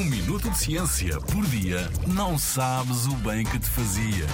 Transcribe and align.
Um 0.00 0.04
minuto 0.04 0.48
de 0.48 0.58
ciência 0.58 1.20
por 1.20 1.44
dia 1.48 1.80
não 2.06 2.38
sabes 2.38 3.04
o 3.04 3.14
bem 3.16 3.44
que 3.44 3.58
te 3.58 3.68
fazia. 3.68 4.26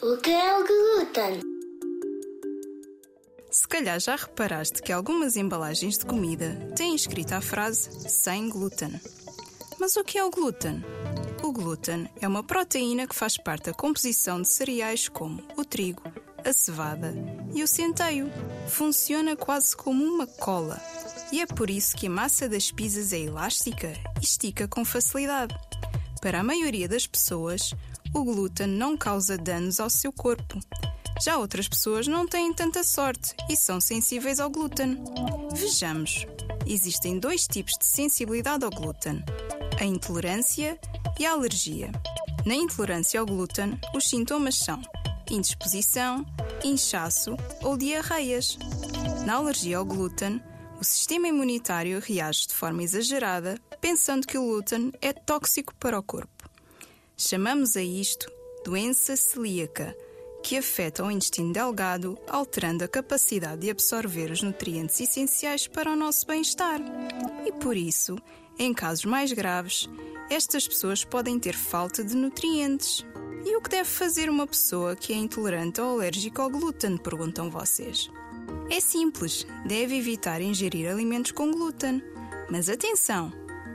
O 0.00 0.16
que 0.16 0.30
é 0.30 0.58
o 0.58 0.66
glúten? 0.66 1.42
Se 3.50 3.68
calhar 3.68 4.00
já 4.00 4.16
reparaste 4.16 4.80
que 4.80 4.90
algumas 4.90 5.36
embalagens 5.36 5.98
de 5.98 6.06
comida 6.06 6.56
têm 6.74 6.94
escrita 6.94 7.36
a 7.36 7.40
frase 7.42 8.08
sem 8.08 8.48
glúten. 8.48 8.98
Mas 9.78 9.94
o 9.96 10.02
que 10.02 10.16
é 10.16 10.24
o 10.24 10.30
glúten? 10.30 10.82
O 11.42 11.52
glúten 11.52 12.08
é 12.22 12.26
uma 12.26 12.42
proteína 12.42 13.06
que 13.06 13.14
faz 13.14 13.36
parte 13.36 13.66
da 13.66 13.74
composição 13.74 14.40
de 14.40 14.48
cereais 14.48 15.10
como 15.10 15.42
o 15.58 15.62
trigo, 15.62 16.04
a 16.42 16.54
cevada 16.54 17.14
e 17.54 17.62
o 17.62 17.68
centeio. 17.68 18.30
Funciona 18.66 19.36
quase 19.36 19.76
como 19.76 20.02
uma 20.02 20.26
cola 20.26 20.80
e 21.30 21.40
é 21.40 21.46
por 21.46 21.70
isso 21.70 21.96
que 21.96 22.06
a 22.06 22.10
massa 22.10 22.48
das 22.48 22.70
pizzas 22.70 23.12
é 23.12 23.20
elástica 23.20 23.92
e 24.20 24.24
estica 24.24 24.66
com 24.66 24.84
facilidade. 24.84 25.54
Para 26.20 26.40
a 26.40 26.44
maioria 26.44 26.88
das 26.88 27.06
pessoas, 27.06 27.74
o 28.14 28.24
glúten 28.24 28.66
não 28.66 28.96
causa 28.96 29.36
danos 29.36 29.78
ao 29.78 29.90
seu 29.90 30.12
corpo. 30.12 30.58
Já 31.22 31.36
outras 31.36 31.68
pessoas 31.68 32.06
não 32.06 32.26
têm 32.26 32.52
tanta 32.52 32.82
sorte 32.82 33.34
e 33.50 33.56
são 33.56 33.80
sensíveis 33.80 34.40
ao 34.40 34.50
glúten. 34.50 35.02
Vejamos. 35.52 36.26
Existem 36.66 37.18
dois 37.18 37.46
tipos 37.46 37.74
de 37.78 37.86
sensibilidade 37.86 38.64
ao 38.64 38.70
glúten: 38.70 39.22
a 39.80 39.84
intolerância 39.84 40.78
e 41.18 41.26
a 41.26 41.32
alergia. 41.32 41.90
Na 42.44 42.54
intolerância 42.54 43.20
ao 43.20 43.26
glúten, 43.26 43.78
os 43.94 44.08
sintomas 44.08 44.56
são 44.56 44.80
indisposição, 45.30 46.24
inchaço 46.64 47.36
ou 47.62 47.76
diarreias. 47.76 48.58
Na 49.26 49.34
alergia 49.34 49.78
ao 49.78 49.84
glúten, 49.84 50.40
o 50.80 50.84
sistema 50.84 51.28
imunitário 51.28 52.00
reage 52.00 52.46
de 52.46 52.54
forma 52.54 52.82
exagerada, 52.82 53.58
pensando 53.80 54.26
que 54.26 54.38
o 54.38 54.44
glúten 54.44 54.92
é 55.00 55.12
tóxico 55.12 55.74
para 55.74 55.98
o 55.98 56.02
corpo. 56.02 56.48
Chamamos 57.16 57.76
a 57.76 57.82
isto 57.82 58.30
doença 58.64 59.16
celíaca, 59.16 59.96
que 60.42 60.56
afeta 60.56 61.04
o 61.04 61.10
intestino 61.10 61.52
delgado, 61.52 62.16
alterando 62.28 62.84
a 62.84 62.88
capacidade 62.88 63.62
de 63.62 63.70
absorver 63.70 64.30
os 64.30 64.42
nutrientes 64.42 65.00
essenciais 65.00 65.66
para 65.66 65.90
o 65.90 65.96
nosso 65.96 66.26
bem-estar. 66.26 66.80
E 67.44 67.52
por 67.52 67.76
isso, 67.76 68.16
em 68.58 68.72
casos 68.72 69.04
mais 69.04 69.32
graves, 69.32 69.88
estas 70.30 70.68
pessoas 70.68 71.04
podem 71.04 71.40
ter 71.40 71.54
falta 71.54 72.04
de 72.04 72.14
nutrientes. 72.14 73.04
E 73.44 73.56
o 73.56 73.60
que 73.60 73.70
deve 73.70 73.88
fazer 73.88 74.28
uma 74.28 74.46
pessoa 74.46 74.94
que 74.94 75.12
é 75.12 75.16
intolerante 75.16 75.80
ou 75.80 75.94
alérgica 75.94 76.42
ao 76.42 76.50
glúten? 76.50 76.98
Perguntam 76.98 77.50
vocês. 77.50 78.10
É 78.70 78.80
simples, 78.80 79.46
deve 79.64 79.96
evitar 79.96 80.42
ingerir 80.42 80.90
alimentos 80.90 81.32
com 81.32 81.50
glúten. 81.50 82.02
Mas 82.50 82.68
atenção! 82.68 83.32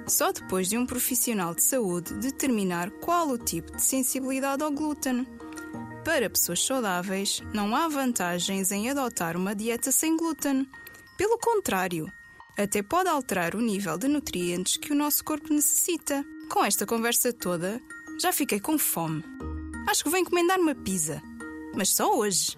Só 0.08 0.32
depois 0.32 0.68
de 0.68 0.78
um 0.78 0.86
profissional 0.86 1.56
de 1.56 1.64
saúde 1.64 2.14
determinar 2.16 2.92
qual 2.92 3.30
o 3.30 3.38
tipo 3.38 3.76
de 3.76 3.82
sensibilidade 3.82 4.64
ao 4.64 4.72
glúten. 4.72 5.26
Para 6.04 6.30
pessoas 6.30 6.64
saudáveis, 6.64 7.42
não 7.54 7.76
há 7.76 7.88
vantagens 7.88 8.72
em 8.72 8.90
adotar 8.90 9.38
uma 9.38 9.56
dieta 9.56 9.92
sem 9.92 10.18
glúten. 10.18 10.68
Pelo 11.18 11.40
contrário, 11.40 12.12
até 12.58 12.84
pode 12.84 13.10
alterar 13.10 13.56
o 13.56 13.62
nível 13.62 13.98
de 13.98 14.08
nutrientes 14.08 14.78
que 14.78 14.92
o 14.92 14.96
nosso 14.96 15.24
corpo 15.24 15.54
necessita. 15.54 16.24
Com 16.52 16.64
esta 16.64 16.86
conversa 16.86 17.32
toda, 17.34 17.82
já 18.20 18.32
fiquei 18.32 18.60
com 18.60 18.78
fome. 18.78 19.24
Acho 19.88 20.04
que 20.04 20.10
vou 20.10 20.20
encomendar 20.20 20.60
uma 20.60 20.76
pizza. 20.76 21.22
Mas 21.74 21.90
só 21.90 22.16
hoje. 22.16 22.58